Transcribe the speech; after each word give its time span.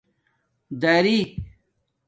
دَادِئ 0.81 1.21